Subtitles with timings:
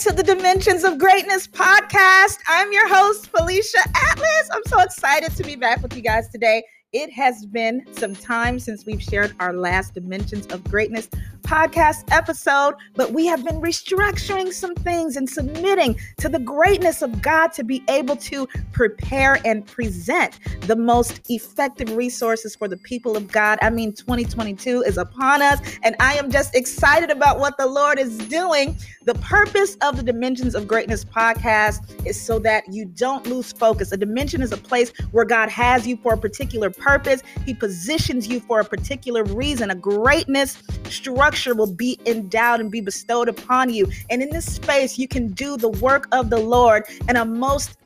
[0.00, 2.38] To the Dimensions of Greatness podcast.
[2.46, 3.78] I'm your host, Felicia
[4.10, 4.50] Atlas.
[4.52, 6.62] I'm so excited to be back with you guys today.
[6.92, 11.08] It has been some time since we've shared our last Dimensions of Greatness
[11.46, 17.22] podcast episode, but we have been restructuring some things and submitting to the greatness of
[17.22, 23.16] God to be able to prepare and present the most effective resources for the people
[23.16, 23.58] of God.
[23.62, 28.00] I mean, 2022 is upon us, and I am just excited about what the Lord
[28.00, 28.76] is doing.
[29.04, 33.92] The purpose of the Dimensions of Greatness podcast is so that you don't lose focus.
[33.92, 38.26] A dimension is a place where God has you for a particular purpose, He positions
[38.26, 40.60] you for a particular reason, a greatness
[40.90, 43.90] structure will be endowed and be bestowed upon you.
[44.10, 47.76] And in this space, you can do the work of the Lord in a most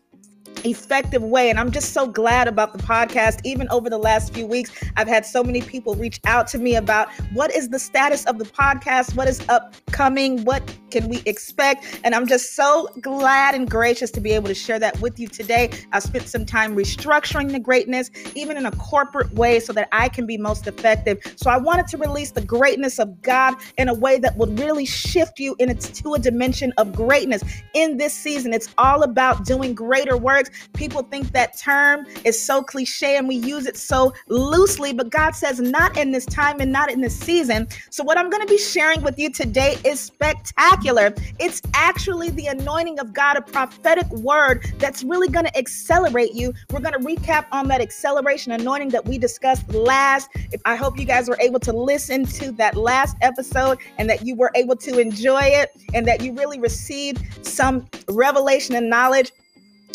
[0.64, 1.50] effective way.
[1.50, 3.40] And I'm just so glad about the podcast.
[3.44, 6.76] Even over the last few weeks, I've had so many people reach out to me
[6.76, 12.00] about what is the status of the podcast, what is upcoming, what can we expect.
[12.04, 15.28] And I'm just so glad and gracious to be able to share that with you
[15.28, 15.70] today.
[15.92, 20.08] I spent some time restructuring the greatness, even in a corporate way, so that I
[20.08, 21.18] can be most effective.
[21.36, 24.86] So I wanted to release the greatness of God in a way that would really
[24.86, 27.42] shift you into a dimension of greatness.
[27.74, 32.62] In this season, it's all about doing greater works People think that term is so
[32.62, 36.72] cliche and we use it so loosely, but God says, not in this time and
[36.72, 37.68] not in this season.
[37.90, 41.14] So, what I'm going to be sharing with you today is spectacular.
[41.38, 46.52] It's actually the anointing of God, a prophetic word that's really going to accelerate you.
[46.70, 50.30] We're going to recap on that acceleration anointing that we discussed last.
[50.64, 54.34] I hope you guys were able to listen to that last episode and that you
[54.34, 59.32] were able to enjoy it and that you really received some revelation and knowledge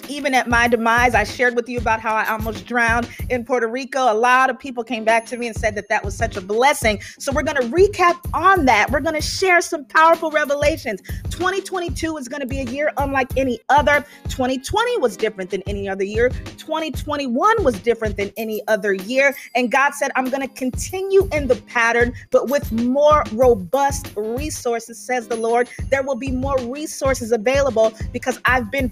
[0.10, 3.68] even at my demise, I shared with you about how I almost drowned in Puerto
[3.68, 4.12] Rico.
[4.12, 6.42] A lot of people came back to me and said that that was such a
[6.42, 7.02] blessing.
[7.20, 8.92] So, we're going to recap on that.
[8.92, 11.02] We're going to share some powerful revelations.
[11.30, 14.06] 2022 is going to be a year unlike any other.
[14.30, 16.30] 2020 was different than any other year.
[16.30, 19.36] 2021 was different than any other year.
[19.56, 25.00] And God said, I'm going to continue in the pattern, but with more robust resources,
[25.00, 25.70] says the Lord.
[25.90, 28.92] There will be more resources available because I've been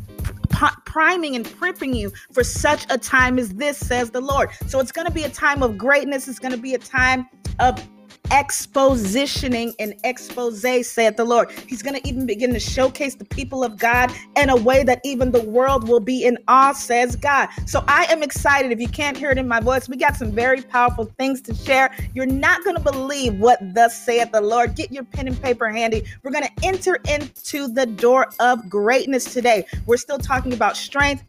[0.86, 4.50] priming and prepping you for such a time as this, says the Lord.
[4.68, 6.28] So it's going to be a time of greatness.
[6.28, 7.28] It's going to be a time
[7.60, 7.88] of
[8.26, 11.52] expositioning and expose, saith the Lord.
[11.68, 15.02] He's going to even begin to showcase the people of God in a way that
[15.04, 17.50] even the world will be in awe, says God.
[17.66, 18.72] So I am excited.
[18.72, 21.54] If you can't hear it in my voice, we got some very powerful things to
[21.54, 21.96] share.
[22.14, 24.76] You're not going to believe what thus saith the Lord.
[24.76, 26.04] Get your pen and paper handy.
[26.24, 29.66] We're going to enter into the door of greatness today.
[29.86, 31.24] We're still talking about strength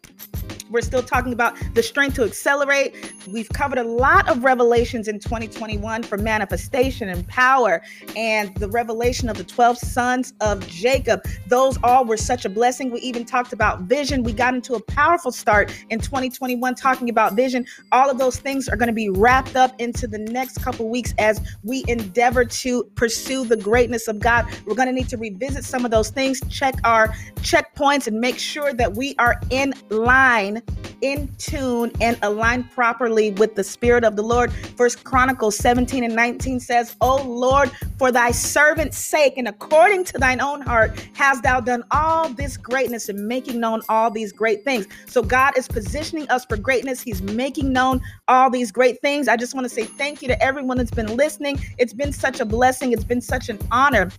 [0.75, 3.13] we're still talking about the strength to accelerate.
[3.31, 7.81] We've covered a lot of revelations in 2021 for manifestation and power
[8.17, 11.23] and the revelation of the 12 sons of Jacob.
[11.47, 12.91] Those all were such a blessing.
[12.91, 14.21] We even talked about vision.
[14.21, 17.65] We got into a powerful start in 2021 talking about vision.
[17.93, 21.13] All of those things are going to be wrapped up into the next couple weeks
[21.19, 24.45] as we endeavor to pursue the greatness of God.
[24.65, 27.07] We're going to need to revisit some of those things, check our
[27.37, 30.61] checkpoints, and make sure that we are in line
[31.01, 34.51] in tune and aligned properly with the spirit of the Lord.
[34.75, 40.17] First Chronicles 17 and 19 says, "O Lord, for thy servant's sake and according to
[40.17, 44.63] thine own heart hast thou done all this greatness and making known all these great
[44.63, 47.01] things." So God is positioning us for greatness.
[47.01, 49.27] He's making known all these great things.
[49.27, 51.59] I just want to say thank you to everyone that's been listening.
[51.77, 52.91] It's been such a blessing.
[52.93, 54.09] It's been such an honor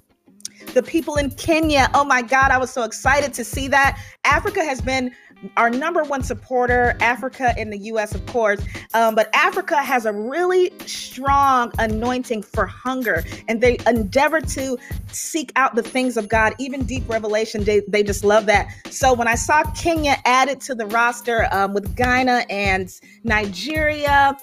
[0.75, 1.89] the people in Kenya.
[1.95, 3.99] Oh my God, I was so excited to see that.
[4.25, 5.11] Africa has been
[5.57, 8.61] our number one supporter, Africa in the US, of course.
[8.95, 14.79] Um, but Africa has a really strong anointing for hunger, and they endeavor to
[15.13, 17.65] seek out the things of God, even deep revelation.
[17.65, 18.69] They, they just love that.
[18.91, 22.93] So when I saw Kenya added to the roster um, with Ghana and
[23.25, 24.37] Nigeria,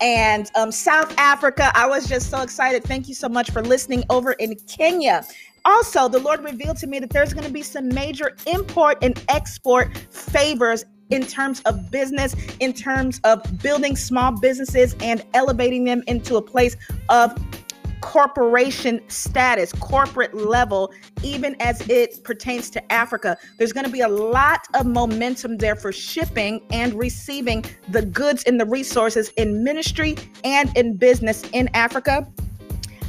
[0.00, 1.70] and um, South Africa.
[1.74, 2.84] I was just so excited.
[2.84, 5.24] Thank you so much for listening over in Kenya.
[5.64, 9.22] Also, the Lord revealed to me that there's going to be some major import and
[9.28, 16.02] export favors in terms of business, in terms of building small businesses and elevating them
[16.06, 16.76] into a place
[17.08, 17.36] of
[18.00, 20.92] corporation status, corporate level,
[21.22, 23.36] even as it pertains to Africa.
[23.58, 28.44] There's going to be a lot of momentum there for shipping and receiving the goods
[28.44, 32.26] and the resources in ministry and in business in Africa.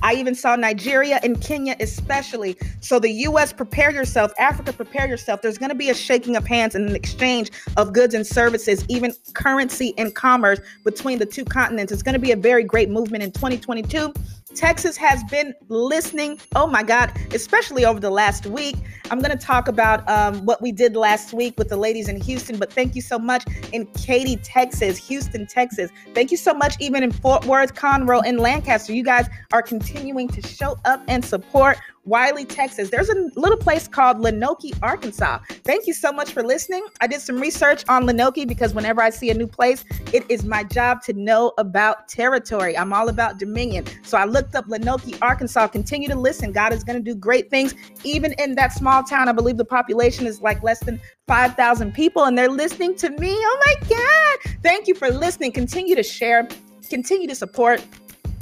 [0.02, 2.58] I even saw Nigeria and Kenya, especially.
[2.82, 4.34] So, the US, prepare yourself.
[4.40, 5.42] Africa, prepare yourself.
[5.42, 8.86] There's going to be a shaking of hands and an exchange of goods and services,
[8.90, 11.92] even currency and commerce between the two continents.
[11.92, 14.14] It's going to be a very great movement in 2022.
[14.56, 16.40] Texas has been listening.
[16.56, 18.76] Oh my God, especially over the last week.
[19.10, 22.20] I'm going to talk about um, what we did last week with the ladies in
[22.22, 23.44] Houston, but thank you so much
[23.74, 25.92] in Katy, Texas, Houston, Texas.
[26.14, 28.94] Thank you so much, even in Fort Worth, Conroe, and Lancaster.
[28.94, 31.78] You guys are continuing to show up and support.
[32.06, 32.90] Wylie, Texas.
[32.90, 35.40] There's a little place called Lonoke, Arkansas.
[35.64, 36.84] Thank you so much for listening.
[37.00, 40.44] I did some research on Lonoke because whenever I see a new place, it is
[40.44, 42.78] my job to know about territory.
[42.78, 43.86] I'm all about dominion.
[44.04, 45.68] So I looked up Lonoke, Arkansas.
[45.68, 46.52] Continue to listen.
[46.52, 49.30] God is going to do great things, even in that small town.
[49.30, 53.32] I believe the population is like less than 5,000 people, and they're listening to me.
[53.32, 54.56] Oh my God.
[54.64, 55.52] Thank you for listening.
[55.52, 56.48] Continue to share,
[56.90, 57.86] continue to support.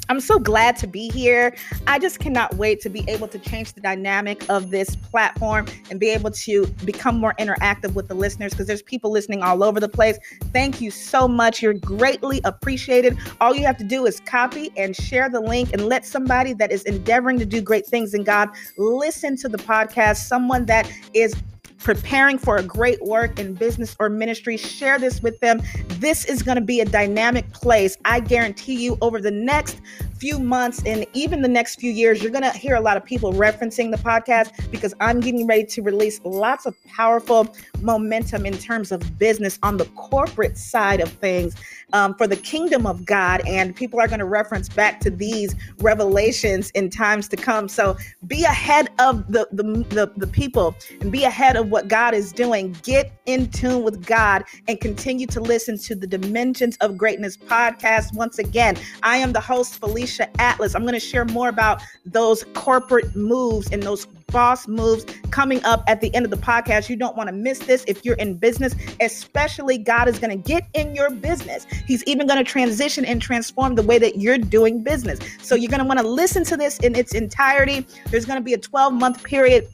[0.10, 1.56] I'm so glad to be here.
[1.86, 6.00] I just cannot wait to be able to change the dynamic of this platform and
[6.00, 9.80] be able to become more interactive with the listeners because there's people listening all over
[9.80, 10.18] the place.
[10.52, 11.62] Thank you so much.
[11.62, 13.18] You're greatly appreciated.
[13.40, 16.72] All you have to do is copy and share the link and let somebody that
[16.72, 21.36] is endeavoring to do great things in God listen to the podcast, someone that is
[21.80, 25.62] preparing for a great work in business or ministry, share this with them.
[26.00, 27.98] This is going to be a dynamic place.
[28.06, 29.80] I guarantee you, over the next
[30.20, 33.06] few months and even the next few years, you're going to hear a lot of
[33.06, 37.48] people referencing the podcast because I'm getting ready to release lots of powerful
[37.82, 41.56] momentum in terms of business on the corporate side of things
[41.94, 43.42] um, for the kingdom of God.
[43.48, 47.70] And people are going to reference back to these revelations in times to come.
[47.70, 52.14] So be ahead of the, the, the, the people and be ahead of what God
[52.14, 52.76] is doing.
[52.84, 58.14] Get in tune with God and continue to listen to the Dimensions of Greatness podcast.
[58.14, 60.09] Once again, I am the host, Felicia.
[60.40, 60.76] Atlas.
[60.76, 65.84] I'm going to share more about those corporate moves and those boss moves coming up
[65.88, 66.90] at the end of the podcast.
[66.90, 70.50] You don't want to miss this if you're in business, especially God is going to
[70.50, 71.66] get in your business.
[71.88, 75.20] He's even going to transition and transform the way that you're doing business.
[75.42, 77.86] So you're going to want to listen to this in its entirety.
[78.08, 79.68] There's going to be a 12 month period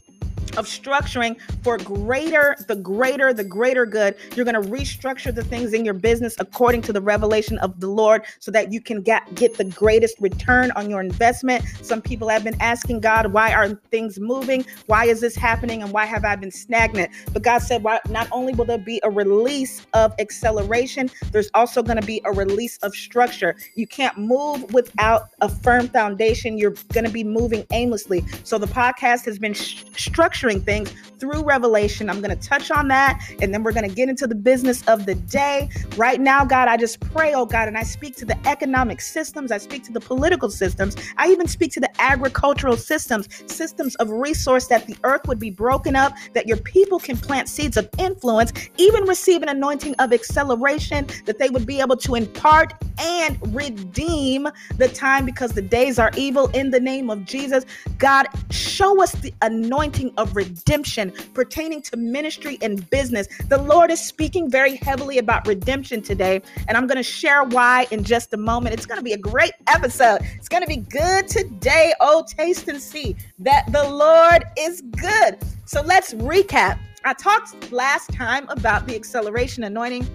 [0.57, 4.15] of structuring for greater, the greater, the greater good.
[4.35, 7.87] You're going to restructure the things in your business according to the revelation of the
[7.87, 11.65] Lord so that you can get, get the greatest return on your investment.
[11.81, 14.65] Some people have been asking God, why are things moving?
[14.87, 15.81] Why is this happening?
[15.81, 17.11] And why have I been stagnant?
[17.33, 21.83] But God said, why, not only will there be a release of acceleration, there's also
[21.83, 23.55] going to be a release of structure.
[23.75, 26.57] You can't move without a firm foundation.
[26.57, 28.23] You're going to be moving aimlessly.
[28.43, 32.09] So the podcast has been sh- structured things through revelation.
[32.09, 34.83] I'm going to touch on that and then we're going to get into the business
[34.87, 35.69] of the day.
[35.97, 39.51] Right now, God, I just pray, oh God, and I speak to the economic systems,
[39.51, 44.09] I speak to the political systems, I even speak to the agricultural systems, systems of
[44.09, 47.89] resource that the earth would be broken up, that your people can plant seeds of
[47.97, 53.37] influence, even receive an anointing of acceleration, that they would be able to impart and
[53.55, 54.47] redeem
[54.77, 57.65] the time because the days are evil in the name of Jesus.
[57.97, 63.27] God, show us the anointing of redemption pertaining to ministry and business.
[63.47, 67.87] The Lord is speaking very heavily about redemption today, and I'm going to share why
[67.91, 68.75] in just a moment.
[68.75, 70.19] It's going to be a great episode.
[70.35, 71.93] It's going to be good today.
[71.99, 75.37] Oh, taste and see that the Lord is good.
[75.65, 76.79] So let's recap.
[77.03, 80.07] I talked last time about the acceleration anointing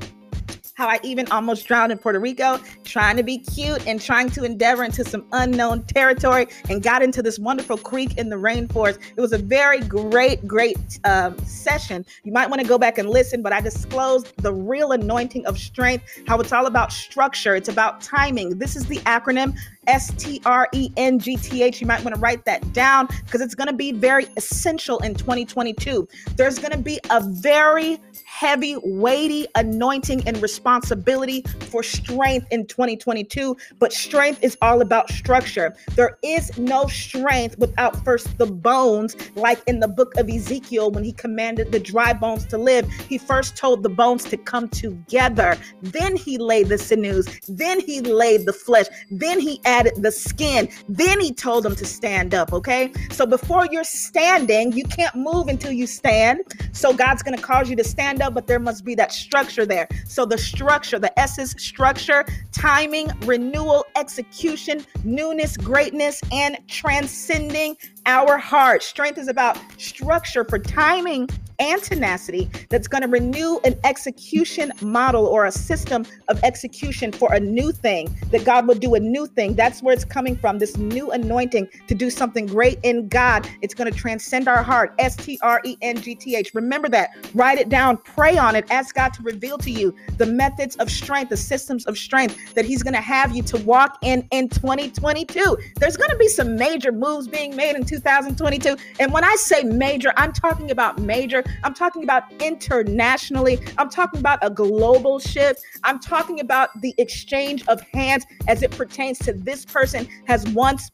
[0.80, 4.44] how I even almost drowned in Puerto Rico, trying to be cute and trying to
[4.44, 8.99] endeavor into some unknown territory and got into this wonderful creek in the rainforest.
[9.14, 12.06] It was a very great, great um, session.
[12.25, 15.58] You might want to go back and listen, but I disclosed the real anointing of
[15.58, 18.58] strength, how it's all about structure, it's about timing.
[18.58, 19.54] This is the acronym
[19.90, 21.80] S T R E N G T H.
[21.80, 25.16] You might want to write that down because it's going to be very essential in
[25.16, 26.06] 2022.
[26.37, 33.56] There's going to be a very heavy, weighty anointing and responsibility for strength in 2022.
[33.80, 35.75] But strength is all about structure.
[35.97, 41.02] There is no strength without first the bones, like in the book of Ezekiel when
[41.02, 42.88] he commanded the dry bones to live.
[43.09, 45.59] He first told the bones to come together.
[45.82, 47.26] Then he laid the sinews.
[47.49, 48.87] Then he laid the flesh.
[49.11, 50.68] Then he added the skin.
[50.88, 52.52] Then he told them to stand up.
[52.52, 52.92] Okay.
[53.10, 56.40] So before you're standing, you can't move until you stand.
[56.72, 59.66] So God's going to cause you to stand up, but there must be that structure
[59.66, 59.88] there.
[60.06, 68.82] So the structure, the S's structure, timing, renewal, execution, newness, greatness, and transcending our heart.
[68.82, 71.28] Strength is about structure for timing
[71.60, 77.32] and tenacity that's going to renew an execution model or a system of execution for
[77.32, 79.54] a new thing, that God will do a new thing.
[79.54, 83.48] That's where it's coming from this new anointing to do something great in God.
[83.62, 84.94] It's going to transcend our heart.
[84.98, 86.54] S T R E N G T H.
[86.54, 87.10] Remember that.
[87.34, 87.98] Write it down.
[87.98, 88.64] Pray on it.
[88.70, 92.64] Ask God to reveal to you the methods of strength, the systems of strength that
[92.64, 95.58] He's going to have you to walk in in 2022.
[95.76, 98.76] There's going to be some major moves being made in 2022.
[98.98, 101.44] And when I say major, I'm talking about major.
[101.62, 103.61] I'm talking about internationally.
[103.78, 105.62] I'm talking about a global shift.
[105.85, 110.90] I'm talking about the exchange of hands as it pertains to this person has once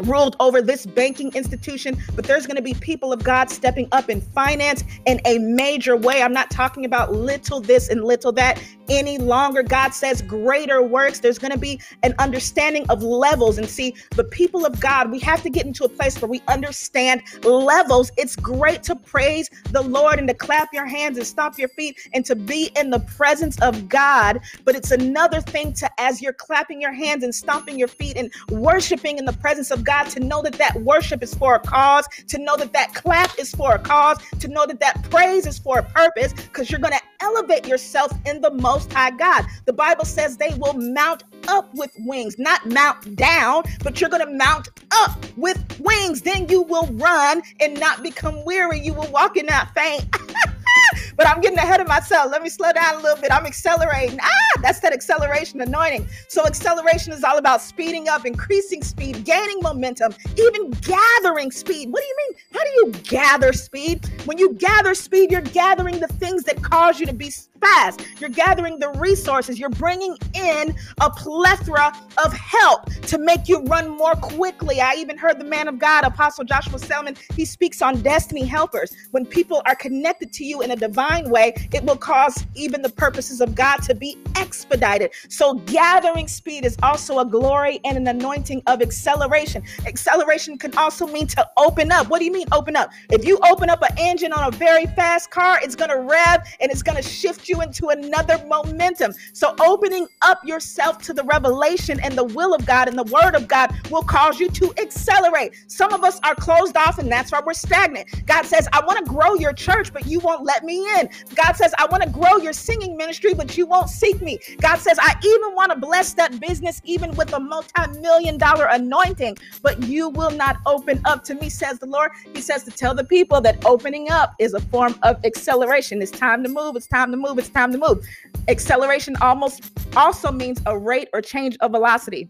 [0.00, 4.10] ruled over this banking institution, but there's going to be people of God stepping up
[4.10, 6.22] in finance in a major way.
[6.22, 9.62] I'm not talking about little this and little that any longer.
[9.62, 11.20] God says greater works.
[11.20, 13.58] There's going to be an understanding of levels.
[13.58, 16.42] And see, the people of God, we have to get into a place where we
[16.48, 18.10] understand levels.
[18.16, 22.08] It's great to praise the Lord and to clap your hands and stomp your feet
[22.14, 24.40] and to be in the presence of God.
[24.64, 28.32] But it's another thing to, as you're clapping your hands and stomping your feet and
[28.50, 32.06] worshiping in the presence of God to know that that worship is for a cause,
[32.28, 35.58] to know that that clap is for a cause, to know that that praise is
[35.58, 39.46] for a purpose, because you're going to elevate yourself in the Most High God.
[39.64, 44.26] The Bible says they will mount up with wings, not mount down, but you're going
[44.26, 46.20] to mount up with wings.
[46.20, 48.78] Then you will run and not become weary.
[48.78, 50.04] You will walk and not faint.
[51.16, 52.30] but I'm getting ahead of myself.
[52.30, 53.32] Let me slow down a little bit.
[53.32, 54.18] I'm accelerating.
[54.22, 56.06] Ah, that's that acceleration anointing.
[56.28, 61.90] So, acceleration is all about speeding up, increasing speed, gaining momentum, even gathering speed.
[61.90, 62.38] What do you mean?
[62.52, 64.06] How do you gather speed?
[64.26, 67.30] When you gather speed, you're gathering the things that cause you to be
[67.66, 68.06] fast.
[68.20, 69.58] You're gathering the resources.
[69.58, 71.92] You're bringing in a plethora
[72.24, 74.80] of help to make you run more quickly.
[74.80, 78.94] I even heard the man of God, Apostle Joshua Selman, he speaks on destiny helpers.
[79.10, 82.88] When people are connected to you in a divine way, it will cause even the
[82.88, 85.10] purposes of God to be expedited.
[85.28, 89.62] So, gathering speed is also a glory and an anointing of acceleration.
[89.86, 92.08] Acceleration can also mean to open up.
[92.08, 92.90] What do you mean, open up?
[93.10, 96.42] If you open up an engine on a very fast car, it's going to rev
[96.60, 99.12] and it's going to shift you into another momentum.
[99.32, 103.34] So, opening up yourself to the revelation and the will of God and the word
[103.34, 105.54] of God will cause you to accelerate.
[105.68, 108.26] Some of us are closed off, and that's why we're stagnant.
[108.26, 111.08] God says, I want to grow your church, but you won't let me in.
[111.34, 114.38] God says, I want to grow your singing ministry, but you won't seek me.
[114.60, 117.68] God says, I even want to bless that business, even with a multi
[118.00, 122.10] million dollar anointing, but you will not open up to me, says the Lord.
[122.34, 126.02] He says to tell the people that opening up is a form of acceleration.
[126.02, 126.76] It's time to move.
[126.76, 127.35] It's time to move.
[127.38, 128.06] It's time to move.
[128.48, 132.28] Acceleration almost also means a rate or change of velocity.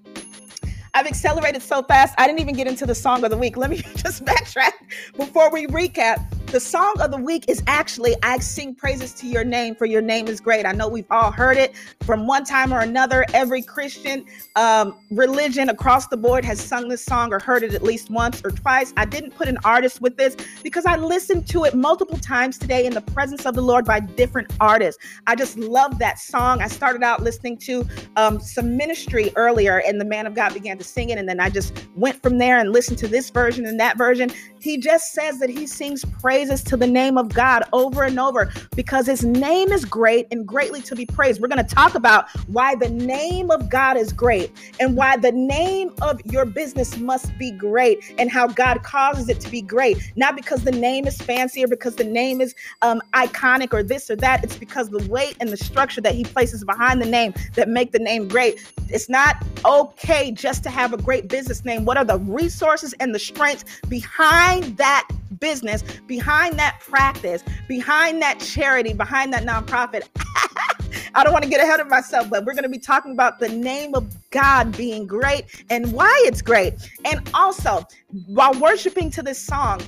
[0.94, 3.58] I've accelerated so fast, I didn't even get into the song of the week.
[3.58, 4.72] Let me just backtrack
[5.16, 6.24] before we recap.
[6.52, 10.00] The song of the week is actually I Sing Praises to Your Name, for Your
[10.00, 10.64] Name is Great.
[10.64, 13.26] I know we've all heard it from one time or another.
[13.34, 14.24] Every Christian
[14.54, 18.42] um, religion across the board has sung this song or heard it at least once
[18.44, 18.94] or twice.
[18.96, 22.86] I didn't put an artist with this because I listened to it multiple times today
[22.86, 25.04] in the presence of the Lord by different artists.
[25.26, 26.62] I just love that song.
[26.62, 27.84] I started out listening to
[28.16, 31.18] um, some ministry earlier, and the man of God began to sing it.
[31.18, 34.30] And then I just went from there and listened to this version and that version.
[34.60, 36.04] He just says that he sings
[36.46, 40.46] praises to the name of God over and over because his name is great and
[40.46, 41.40] greatly to be praised.
[41.40, 45.32] We're going to talk about why the name of God is great and why the
[45.32, 49.98] name of your business must be great and how God causes it to be great.
[50.14, 54.08] Not because the name is fancy or because the name is um, iconic or this
[54.08, 54.44] or that.
[54.44, 57.90] It's because the weight and the structure that he places behind the name that make
[57.90, 58.72] the name great.
[58.88, 61.84] It's not okay just to have a great business name.
[61.84, 68.20] What are the resources and the strengths behind behind that business, behind that practice, behind
[68.22, 70.08] that charity, behind that nonprofit.
[71.14, 73.38] I don't want to get ahead of myself, but we're going to be talking about
[73.38, 76.74] the name of God being great and why it's great.
[77.04, 77.86] And also,
[78.26, 79.80] while worshiping to this song,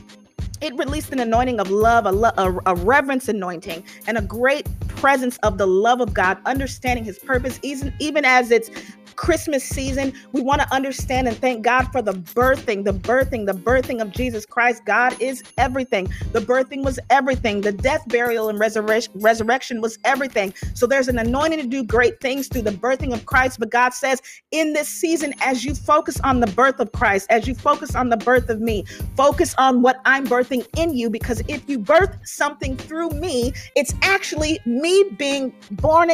[0.60, 4.66] it released an anointing of love, a, lo- a, a, reverence anointing, and a great
[4.88, 8.70] presence of the love of God, understanding his purpose, even, even as it's
[9.18, 13.52] Christmas season, we want to understand and thank God for the birthing, the birthing, the
[13.52, 14.84] birthing of Jesus Christ.
[14.86, 16.08] God is everything.
[16.32, 17.60] The birthing was everything.
[17.60, 20.54] The death, burial, and resurrection, resurrection was everything.
[20.74, 23.58] So there's an anointing to do great things through the birthing of Christ.
[23.58, 24.22] But God says,
[24.52, 28.10] in this season, as you focus on the birth of Christ, as you focus on
[28.10, 28.84] the birth of me,
[29.16, 31.10] focus on what I'm birthing in you.
[31.10, 36.12] Because if you birth something through me, it's actually me being born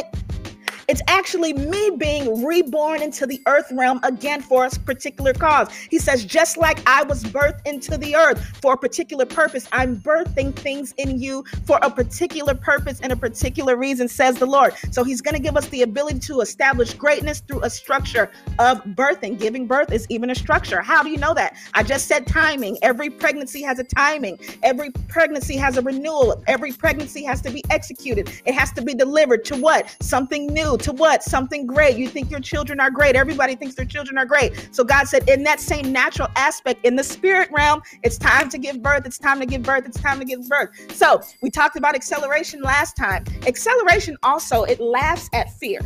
[0.87, 5.73] It's actually me being reborn into the earth realm again for a particular cause.
[5.89, 9.97] He says, just like I was birthed into the earth for a particular purpose, I'm
[9.97, 14.73] birthing things in you for a particular purpose and a particular reason, says the Lord.
[14.91, 18.83] So he's going to give us the ability to establish greatness through a structure of
[18.83, 19.39] birthing.
[19.39, 20.81] Giving birth is even a structure.
[20.81, 21.57] How do you know that?
[21.73, 22.77] I just said timing.
[22.83, 24.39] Every pregnancy has a timing.
[24.61, 26.43] Every pregnancy has a renewal.
[26.47, 28.29] Every pregnancy has to be executed.
[28.45, 29.95] It has to be delivered to what?
[29.99, 30.74] Something new.
[30.77, 31.23] To what?
[31.23, 31.97] Something great.
[31.97, 33.15] You think your children are great.
[33.15, 34.69] Everybody thinks their children are great.
[34.71, 38.57] So God said, in that same natural aspect, in the spirit realm, it's time to
[38.57, 39.05] give birth.
[39.05, 39.85] It's time to give birth.
[39.85, 40.69] It's time to give birth.
[40.93, 43.23] So we talked about acceleration last time.
[43.47, 45.79] Acceleration also, it laughs at fear.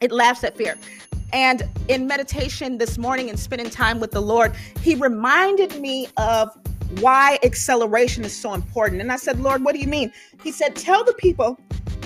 [0.00, 0.76] It laughs at fear.
[1.32, 6.56] And in meditation this morning and spending time with the Lord, He reminded me of
[7.00, 9.02] why acceleration is so important.
[9.02, 10.10] And I said, Lord, what do you mean?
[10.42, 11.58] He said, Tell the people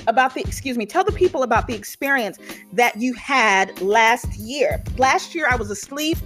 [0.07, 2.39] about the, excuse me, tell the people about the experience
[2.73, 4.83] that you had last year.
[4.99, 6.19] Last year, I was asleep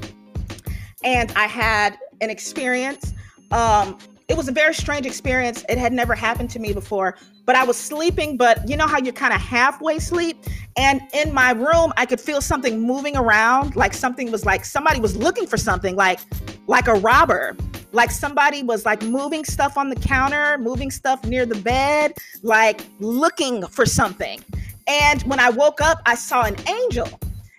[1.04, 3.12] and I had an experience.
[3.50, 5.64] Um, it was a very strange experience.
[5.68, 7.16] It had never happened to me before
[7.46, 10.44] but I was sleeping, but you know how you're kind of halfway sleep?
[10.76, 15.00] And in my room, I could feel something moving around, like something was like somebody
[15.00, 16.18] was looking for something, like
[16.66, 17.56] like a robber.
[17.92, 22.84] Like somebody was like moving stuff on the counter, moving stuff near the bed, like
[22.98, 24.44] looking for something.
[24.88, 27.08] And when I woke up, I saw an angel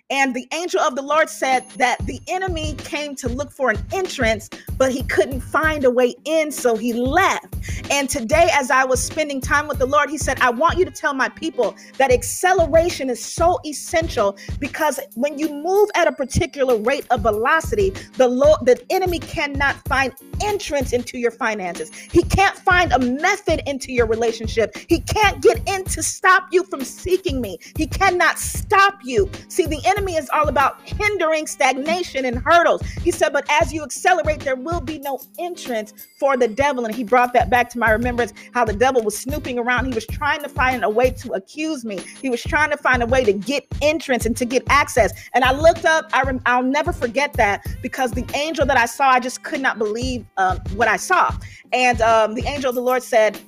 [0.10, 3.78] and the angel of the Lord said that the enemy came to look for an
[3.92, 7.57] entrance, but he couldn't find a way in, so he left.
[7.92, 10.86] And today, as I was spending time with the Lord, he said, I want you
[10.86, 16.12] to tell my people that acceleration is so essential because when you move at a
[16.12, 18.28] particular rate of velocity, the
[18.64, 21.92] the enemy cannot find entrance into your finances.
[21.94, 24.76] He can't find a method into your relationship.
[24.88, 27.58] He can't get in to stop you from seeking me.
[27.76, 29.30] He cannot stop you.
[29.48, 32.82] See, the enemy is all about hindering stagnation and hurdles.
[33.04, 36.86] He said, but as you accelerate, there will be no entrance for the devil.
[36.86, 39.86] And he brought that back to my remembrance how the devil was snooping around.
[39.86, 42.00] He was trying to find a way to accuse me.
[42.22, 45.14] He was trying to find a way to get entrance and to get access.
[45.34, 48.86] And I looked up, I rem- I'll never forget that because the angel that I
[48.86, 51.36] saw, I just could not believe um, what I saw.
[51.74, 53.40] And um, the angel of the Lord said,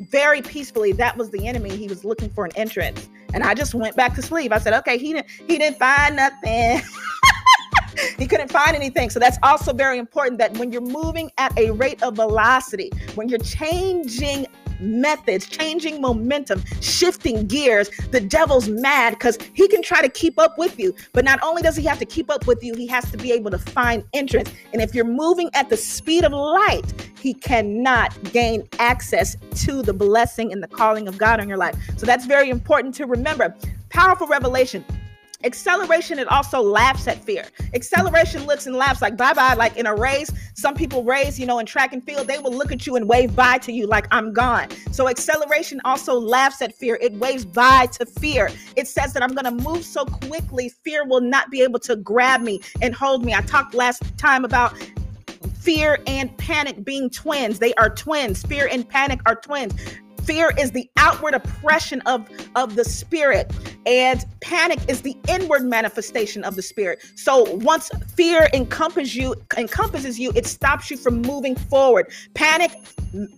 [0.00, 1.76] very peacefully, that was the enemy.
[1.76, 3.08] He was looking for an entrance.
[3.34, 4.52] And I just went back to sleep.
[4.52, 6.80] I said, okay, he didn't he didn't find nothing.
[8.18, 9.10] he couldn't find anything.
[9.10, 13.28] So that's also very important that when you're moving at a rate of velocity, when
[13.28, 14.46] you're changing
[14.80, 20.56] methods, changing momentum, shifting gears, the devil's mad because he can try to keep up
[20.58, 20.94] with you.
[21.12, 23.32] But not only does he have to keep up with you, he has to be
[23.32, 24.50] able to find entrance.
[24.72, 29.92] And if you're moving at the speed of light, he cannot gain access to the
[29.92, 31.76] blessing and the calling of God on your life.
[31.96, 33.54] So that's very important to remember.
[33.90, 34.84] Powerful revelation.
[35.42, 37.44] Acceleration, it also laughs at fear.
[37.74, 39.54] Acceleration looks and laughs like bye bye.
[39.54, 42.52] Like in a race, some people race, you know, in track and field, they will
[42.52, 44.68] look at you and wave bye to you like I'm gone.
[44.92, 46.98] So acceleration also laughs at fear.
[47.00, 48.50] It waves bye to fear.
[48.76, 51.96] It says that I'm going to move so quickly, fear will not be able to
[51.96, 53.32] grab me and hold me.
[53.32, 54.74] I talked last time about
[55.60, 57.58] fear and panic being twins.
[57.58, 58.42] They are twins.
[58.42, 59.74] Fear and panic are twins.
[60.30, 63.52] Fear is the outward oppression of, of the spirit,
[63.84, 67.00] and panic is the inward manifestation of the spirit.
[67.16, 72.12] So once fear encompasses you, encompasses you, it stops you from moving forward.
[72.34, 72.70] Panic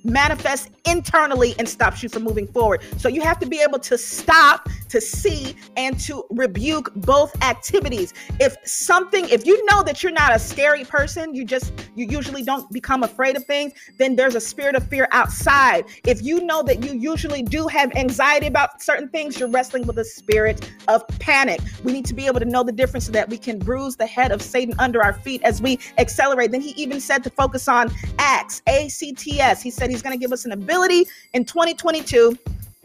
[0.04, 2.82] manifests internally and stops you from moving forward.
[2.98, 8.12] So you have to be able to stop, to see, and to rebuke both activities.
[8.38, 12.42] If something, if you know that you're not a scary person, you just you usually
[12.42, 15.84] don't become afraid of things, then there's a spirit of fear outside.
[16.06, 19.98] If you know that you usually do have anxiety about certain things, you're wrestling with
[19.98, 21.60] a spirit of panic.
[21.84, 24.06] We need to be able to know the difference so that we can bruise the
[24.06, 26.50] head of Satan under our feet as we accelerate.
[26.50, 29.62] Then he even said to focus on acts, A C T S.
[29.62, 32.36] He said he's going to give us an ability in 2022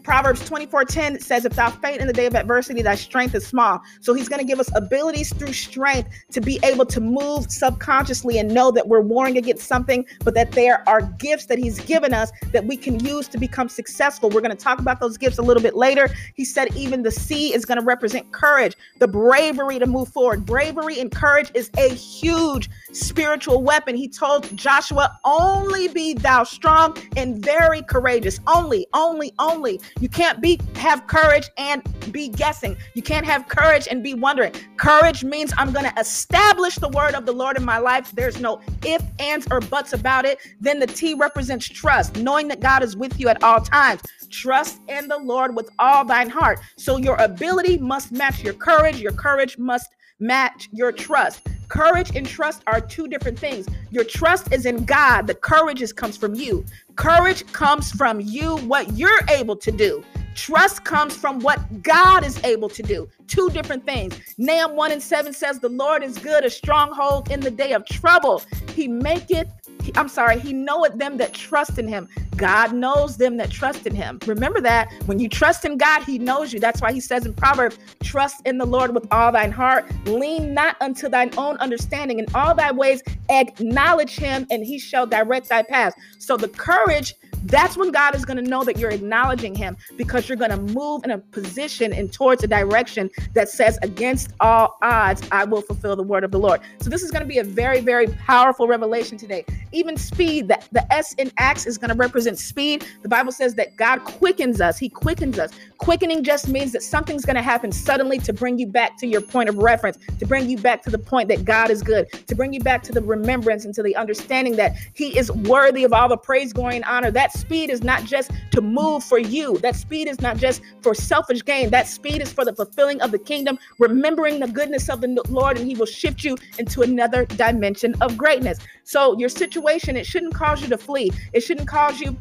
[0.08, 3.82] Proverbs 24:10 says, If thou faint in the day of adversity, thy strength is small.
[4.00, 8.38] So he's going to give us abilities through strength to be able to move subconsciously
[8.38, 12.14] and know that we're warring against something, but that there are gifts that he's given
[12.14, 14.30] us that we can use to become successful.
[14.30, 16.08] We're going to talk about those gifts a little bit later.
[16.34, 20.46] He said, even the sea is going to represent courage, the bravery to move forward.
[20.46, 23.94] Bravery and courage is a huge spiritual weapon.
[23.94, 28.40] He told Joshua, Only be thou strong and very courageous.
[28.46, 29.78] Only, only, only.
[30.00, 31.82] You can't be have courage and
[32.12, 32.76] be guessing.
[32.94, 34.52] You can't have courage and be wondering.
[34.76, 38.12] Courage means I'm going to establish the word of the Lord in my life.
[38.12, 40.38] There's no if, ands, or buts about it.
[40.60, 44.00] Then the T represents trust, knowing that God is with you at all times.
[44.30, 46.60] Trust in the Lord with all thine heart.
[46.76, 49.00] So your ability must match your courage.
[49.00, 49.88] Your courage must
[50.20, 51.46] match your trust.
[51.68, 53.66] Courage and trust are two different things.
[53.90, 56.64] Your trust is in God, the courage is, comes from you.
[56.96, 60.02] Courage comes from you, what you're able to do.
[60.38, 63.08] Trust comes from what God is able to do.
[63.26, 64.14] Two different things.
[64.38, 67.84] Nahum 1 and 7 says, The Lord is good, a stronghold in the day of
[67.84, 68.42] trouble.
[68.72, 69.48] He maketh
[69.96, 72.08] I'm sorry, he knoweth them that trust in him.
[72.36, 74.18] God knows them that trust in him.
[74.26, 76.60] Remember that when you trust in God, he knows you.
[76.60, 80.54] That's why he says in Proverbs, trust in the Lord with all thine heart, lean
[80.54, 82.18] not unto thine own understanding.
[82.18, 85.94] In all thy ways, acknowledge him, and he shall direct thy path.
[86.18, 90.28] So the courage that's when God is going to know that you're acknowledging Him because
[90.28, 94.78] you're going to move in a position and towards a direction that says, against all
[94.82, 96.60] odds, I will fulfill the word of the Lord.
[96.80, 99.44] So, this is going to be a very, very powerful revelation today.
[99.72, 102.86] Even speed, that the S in Acts is going to represent speed.
[103.02, 105.50] The Bible says that God quickens us, He quickens us.
[105.78, 109.20] Quickening just means that something's going to happen suddenly to bring you back to your
[109.20, 112.34] point of reference, to bring you back to the point that God is good, to
[112.34, 115.92] bring you back to the remembrance and to the understanding that He is worthy of
[115.92, 117.12] all the praise, glory, and honor.
[117.12, 119.58] That speed is not just to move for you.
[119.58, 121.70] That speed is not just for selfish gain.
[121.70, 125.58] That speed is for the fulfilling of the kingdom, remembering the goodness of the Lord,
[125.58, 128.58] and He will shift you into another dimension of greatness.
[128.82, 131.12] So, your situation, it shouldn't cause you to flee.
[131.32, 132.16] It shouldn't cause you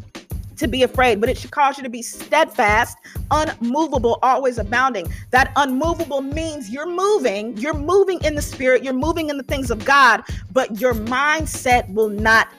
[0.58, 2.98] to be afraid, but it should cause you to be steadfast,
[3.32, 5.12] unmovable, always abounding.
[5.32, 9.72] That unmovable means you're moving, you're moving in the spirit, you're moving in the things
[9.72, 12.50] of God, but your mindset will not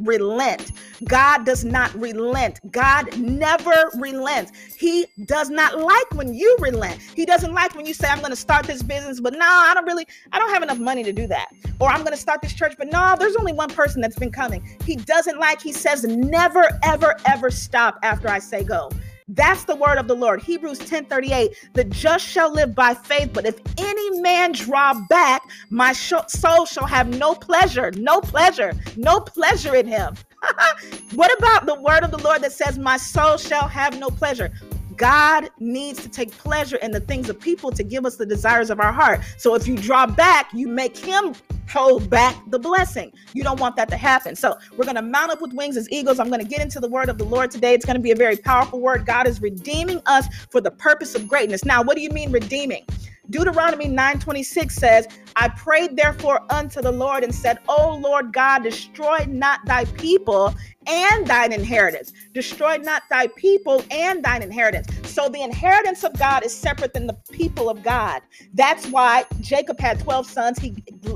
[0.00, 0.72] relent.
[1.04, 2.60] God does not relent.
[2.70, 4.52] God never relents.
[4.76, 7.00] He does not like when you relent.
[7.00, 9.72] He doesn't like when you say, I'm going to start this business, but no, I
[9.74, 11.48] don't really, I don't have enough money to do that.
[11.80, 14.32] Or I'm going to start this church, but no, there's only one person that's been
[14.32, 14.66] coming.
[14.84, 18.90] He doesn't like, he says, never, ever, ever stop after I say go.
[19.28, 20.40] That's the word of the Lord.
[20.40, 21.70] Hebrews 10 38.
[21.74, 26.86] The just shall live by faith, but if any man draw back, my soul shall
[26.86, 30.14] have no pleasure, no pleasure, no pleasure in him.
[31.14, 34.52] what about the word of the Lord that says, My soul shall have no pleasure?
[34.96, 38.70] God needs to take pleasure in the things of people to give us the desires
[38.70, 39.20] of our heart.
[39.38, 41.34] So if you draw back, you make him
[41.68, 43.12] hold back the blessing.
[43.32, 44.36] You don't want that to happen.
[44.36, 46.18] So we're going to mount up with wings as eagles.
[46.18, 47.74] I'm going to get into the word of the Lord today.
[47.74, 49.04] It's going to be a very powerful word.
[49.04, 51.64] God is redeeming us for the purpose of greatness.
[51.64, 52.84] Now, what do you mean redeeming?
[53.30, 59.26] Deuteronomy 9:26 says, I prayed therefore unto the Lord and said, O Lord God, destroy
[59.28, 60.54] not thy people
[60.86, 62.12] and thine inheritance.
[62.32, 64.88] Destroy not thy people and thine inheritance.
[65.16, 68.20] So the inheritance of God is separate than the people of God.
[68.52, 70.58] That's why Jacob had 12 sons.
[70.58, 70.74] He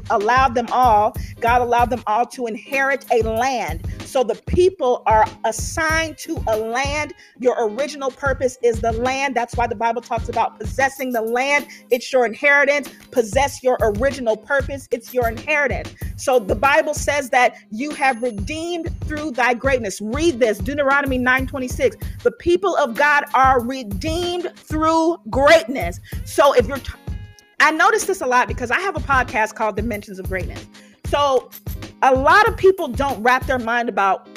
[0.09, 3.87] allowed them all, God allowed them all to inherit a land.
[4.07, 7.13] So the people are assigned to a land.
[7.41, 9.35] Your original purpose is the land.
[9.35, 11.67] That's why the Bible talks about possessing the land.
[11.91, 12.89] It's your inheritance.
[13.11, 14.89] Possess your original purpose.
[14.91, 15.95] It's your inheritance.
[16.17, 20.01] So the Bible says that you have redeemed through thy greatness.
[20.01, 21.97] Read this Deuteronomy 9:26.
[22.23, 26.01] The people of God are redeemed through greatness.
[26.25, 26.93] So if you're t-
[27.61, 30.67] I notice this a lot because I have a podcast called Dimensions of Greatness.
[31.07, 31.51] So
[32.03, 34.29] a lot of people don't wrap their mind about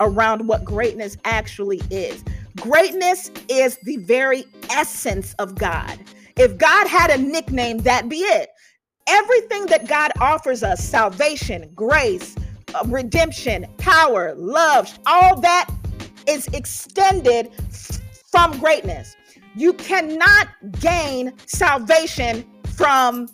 [0.00, 2.24] around what greatness actually is.
[2.56, 5.98] Greatness is the very essence of God.
[6.36, 8.50] If God had a nickname, that be it.
[9.08, 12.36] Everything that God offers us salvation, grace,
[12.74, 15.68] uh, redemption, power, love, all that
[16.26, 17.50] is extended
[18.32, 19.16] from greatness.
[19.54, 20.48] You cannot
[20.80, 23.28] gain salvation from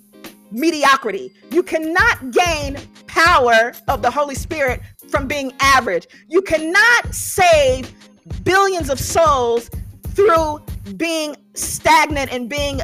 [0.51, 1.33] mediocrity.
[1.51, 6.07] You cannot gain power of the Holy Spirit from being average.
[6.29, 7.93] You cannot save
[8.45, 9.71] billions of souls
[10.15, 10.61] through
[10.97, 12.81] being stagnant and being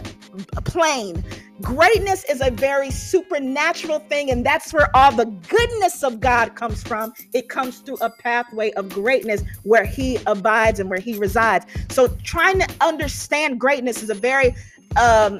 [0.64, 1.24] plain.
[1.60, 6.82] Greatness is a very supernatural thing, and that's where all the goodness of God comes
[6.82, 7.12] from.
[7.32, 11.66] It comes through a pathway of greatness where He abides and where He resides.
[11.90, 14.54] So, trying to understand greatness is a very
[14.96, 15.38] um,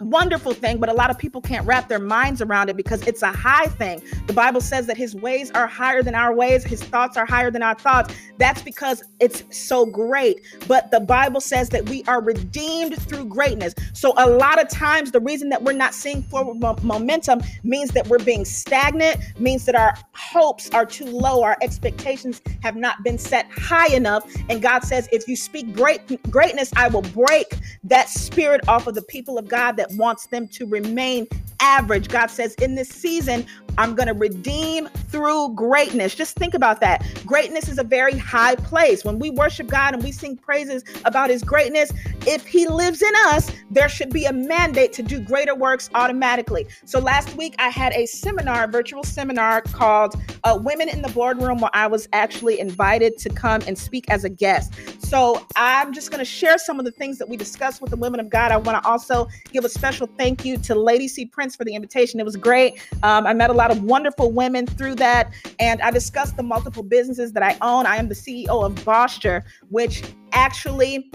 [0.00, 3.22] wonderful thing, but a lot of people can't wrap their minds around it because it's
[3.22, 4.02] a high thing.
[4.26, 7.50] The Bible says that his ways are higher than our ways, his thoughts are higher
[7.50, 8.14] than our thoughts.
[8.38, 10.40] That's because it's so great.
[10.68, 13.74] But the Bible says that we are redeemed through greatness.
[13.94, 17.90] So a lot of times, the reason that we're not seeing forward mo- momentum means
[17.92, 23.02] that we're being stagnant, means that our hopes are too low, our expectations have not
[23.02, 24.30] been set high enough.
[24.48, 28.94] And God says, if you speak great greatness, I will break that spirit off of
[28.94, 31.26] the people of God that wants them to remain
[31.60, 32.08] average.
[32.08, 33.46] God says, in this season,
[33.78, 36.14] I'm going to redeem through greatness.
[36.14, 37.06] Just think about that.
[37.26, 39.04] Greatness is a very high place.
[39.04, 41.92] When we worship God and we sing praises about his greatness,
[42.26, 46.66] if he lives in us, there should be a mandate to do greater works automatically.
[46.84, 51.10] So last week, I had a seminar, a virtual seminar called uh, Women in the
[51.10, 54.72] Boardroom, where I was actually invited to come and speak as a guest.
[55.04, 57.96] So I'm just going to share some of the things that we discussed with the
[57.96, 58.52] women of God.
[58.52, 61.26] I want to also give a special thank you to Lady C.
[61.26, 62.18] Prince for the invitation.
[62.18, 62.80] It was great.
[63.02, 66.82] Um, I met a lot of wonderful women through that, and I discussed the multiple
[66.82, 67.86] businesses that I own.
[67.86, 71.10] I am the CEO of Bosture, which actually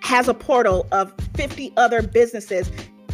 [0.00, 2.70] has a portal of 50 other businesses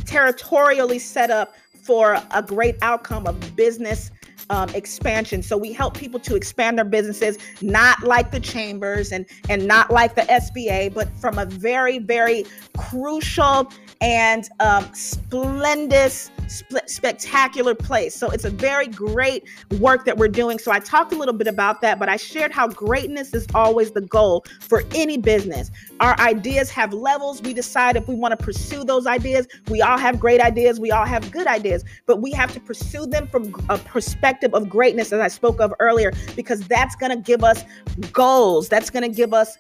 [0.07, 4.11] territorially set up for a great outcome of business
[4.51, 5.43] um, expansion.
[5.43, 9.91] So we help people to expand their businesses, not like the chambers and and not
[9.91, 12.45] like the SBA, but from a very very
[12.77, 16.13] crucial and um, splendid
[16.87, 18.15] spectacular place.
[18.15, 19.45] So it's a very great
[19.79, 20.59] work that we're doing.
[20.59, 23.93] So I talked a little bit about that, but I shared how greatness is always
[23.93, 25.71] the goal for any business.
[26.01, 27.43] Our ideas have levels.
[27.43, 29.47] We decide if we want to pursue those ideas.
[29.69, 30.81] We all have great ideas.
[30.81, 34.69] We all have good ideas, but we have to pursue them from a perspective of
[34.69, 37.65] greatness, as I spoke of earlier, because that's going to give us
[38.13, 38.69] goals.
[38.69, 39.57] That's going to give us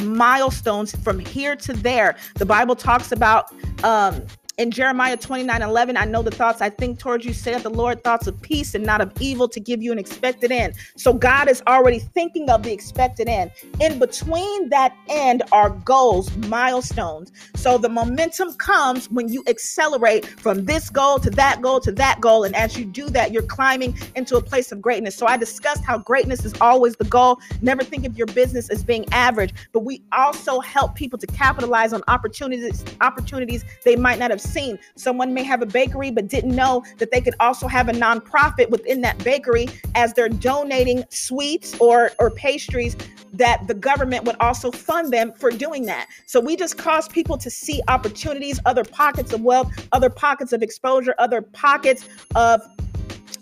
[0.00, 2.16] milestones from here to there.
[2.36, 3.52] The Bible talks about
[3.84, 4.22] um,
[4.58, 8.04] in Jeremiah 29 11, I know the thoughts I think towards you, said the Lord,
[8.04, 10.74] thoughts of peace and not of evil to give you an expected end.
[10.96, 13.50] So God is already thinking of the expected end.
[13.80, 17.32] In between that end are goals, milestones.
[17.56, 22.20] So the momentum comes when you accelerate from this goal to that goal to that
[22.20, 22.44] goal.
[22.44, 25.16] And as you do that, you're climbing into a place of greatness.
[25.16, 27.40] So I discussed how greatness is always the goal.
[27.62, 31.94] Never think of your business as being average, but we also help people to capitalize
[31.94, 34.78] on opportunities, opportunities they might not have seen.
[34.96, 38.70] Someone may have a bakery but didn't know that they could also have a nonprofit
[38.70, 42.96] within that bakery as they're donating sweets or or pastries
[43.32, 46.06] that the government would also fund them for doing that.
[46.26, 50.62] So we just cause people to see opportunities, other pockets of wealth, other pockets of
[50.62, 52.60] exposure, other pockets of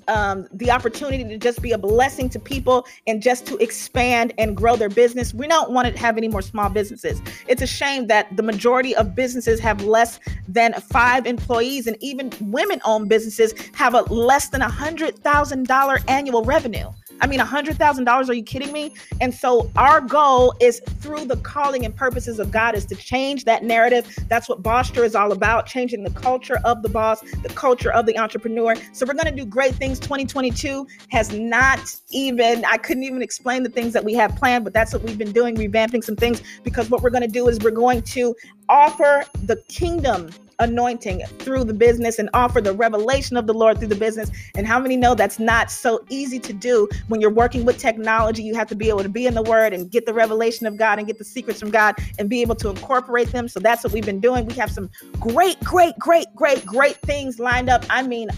[0.08, 4.56] um, the opportunity to just be a blessing to people and just to expand and
[4.56, 5.32] grow their business.
[5.34, 7.20] We don't want to have any more small businesses.
[7.46, 12.32] It's a shame that the majority of businesses have less than five employees, and even
[12.40, 16.90] women owned businesses have a less than a $100,000 annual revenue.
[17.20, 18.94] I mean, $100,000, are you kidding me?
[19.20, 23.44] And so our goal is through the calling and purposes of God is to change
[23.44, 24.16] that narrative.
[24.28, 28.06] That's what Bosture is all about, changing the culture of the boss, the culture of
[28.06, 28.74] the entrepreneur.
[28.92, 29.98] So we're going to do great things.
[30.00, 31.80] 2022 has not
[32.10, 35.18] even, I couldn't even explain the things that we have planned, but that's what we've
[35.18, 38.34] been doing, revamping some things because what we're going to do is we're going to
[38.68, 43.88] offer the kingdom anointing through the business and offer the revelation of the Lord through
[43.88, 44.30] the business.
[44.54, 48.42] And how many know that's not so easy to do when you're working with technology?
[48.42, 50.76] You have to be able to be in the word and get the revelation of
[50.76, 53.48] God and get the secrets from God and be able to incorporate them.
[53.48, 54.46] So that's what we've been doing.
[54.46, 57.84] We have some great, great, great, great, great things lined up.
[57.90, 58.28] I mean,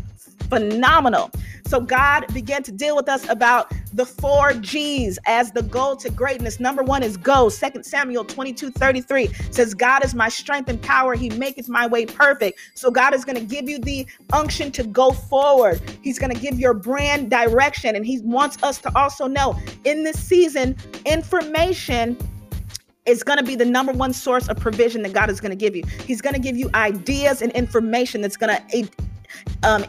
[0.49, 1.31] phenomenal.
[1.67, 6.11] So God began to deal with us about the four G's as the goal to
[6.11, 6.61] greatness.
[6.61, 7.49] Number one is go.
[7.49, 11.15] Second Samuel 22 33 says, God is my strength and power.
[11.15, 12.59] He maketh my way perfect.
[12.75, 15.81] So God is going to give you the unction to go forward.
[16.03, 17.95] He's going to give your brand direction.
[17.97, 22.17] And He wants us to also know in this season, information
[23.05, 25.57] is going to be the number one source of provision that God is going to
[25.57, 25.85] give you.
[26.07, 28.89] He's going to give you ideas and information that's going to
[29.65, 29.85] um,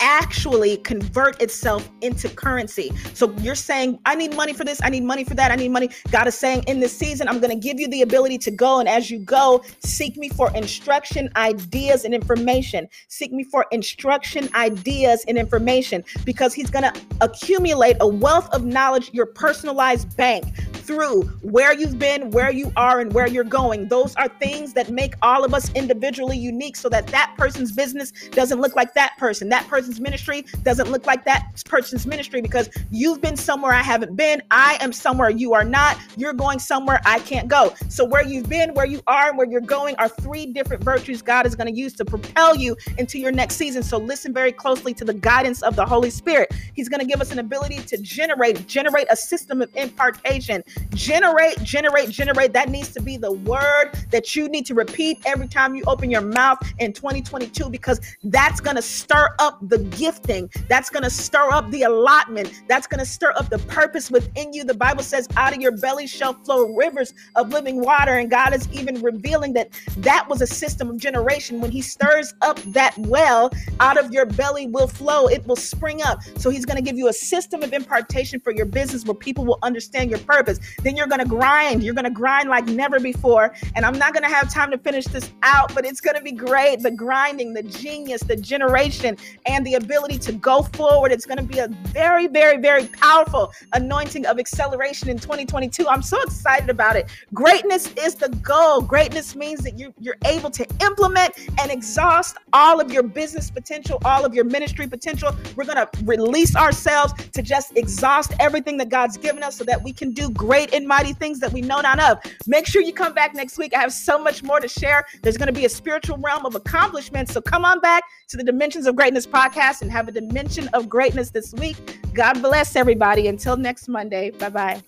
[0.00, 2.92] actually convert itself into currency.
[3.14, 5.70] So you're saying, I need money for this, I need money for that, I need
[5.70, 5.90] money.
[6.10, 8.80] God is saying, in this season, I'm going to give you the ability to go.
[8.80, 12.88] And as you go, seek me for instruction, ideas, and information.
[13.08, 18.64] Seek me for instruction, ideas, and information because He's going to accumulate a wealth of
[18.64, 20.44] knowledge, your personalized bank
[20.88, 23.88] through where you've been, where you are, and where you're going.
[23.88, 28.10] Those are things that make all of us individually unique so that that person's business
[28.30, 29.50] doesn't look like that person.
[29.50, 34.16] That person's ministry doesn't look like that person's ministry because you've been somewhere I haven't
[34.16, 34.42] been.
[34.50, 35.96] I am somewhere you are not.
[36.18, 37.72] You're going somewhere I can't go.
[37.88, 41.22] So, where you've been, where you are, and where you're going are three different virtues
[41.22, 43.82] God is going to use to propel you into your next season.
[43.82, 46.52] So, listen very closely to the guidance of the Holy Spirit.
[46.74, 50.62] He's going to give us an ability to generate, generate a system of impartation.
[50.90, 52.52] Generate, generate, generate.
[52.52, 56.10] That needs to be the word that you need to repeat every time you open
[56.10, 60.50] your mouth in 2022 because that's going to stir up the gifting.
[60.68, 62.52] That's going to stir up the allotment.
[62.68, 64.64] That's going to stir up the purpose within you.
[64.64, 68.12] The Bible says, out of your belly shall flow rivers of living water.
[68.12, 71.60] And God is even revealing that that was a system of generation.
[71.60, 76.02] When He stirs up that well, out of your belly will flow, it will spring
[76.02, 76.20] up.
[76.36, 79.44] So He's going to give you a system of impartation for your business where people
[79.44, 80.58] will understand your purpose.
[80.82, 81.82] Then you're going to grind.
[81.82, 83.54] You're going to grind like never before.
[83.74, 86.22] And I'm not going to have time to finish this out, but it's going to
[86.22, 86.80] be great.
[86.80, 91.12] The grinding, the genius, the generation, and the ability to go forward.
[91.12, 95.86] It's going to be a very, very, very powerful anointing of acceleration in 2022.
[95.86, 97.10] I'm so excited about it.
[97.34, 98.80] Greatness is the goal.
[98.80, 103.98] Greatness means that you, you're able to implement and exhaust all of your business potential,
[104.06, 105.36] all of your ministry potential.
[105.54, 109.82] We're going to release ourselves to just exhaust everything that God's given us so that
[109.82, 112.18] we can do great and mighty things that we know not of.
[112.46, 113.74] Make sure you come back next week.
[113.74, 115.04] I have so much more to share.
[115.22, 117.28] There's going to be a spiritual realm of accomplishment.
[117.28, 120.68] So come on back to the Dimensions of Greatness podcast podcast and have a dimension
[120.72, 121.98] of greatness this week.
[122.14, 123.26] God bless everybody.
[123.28, 124.30] Until next Monday.
[124.30, 124.82] Bye bye.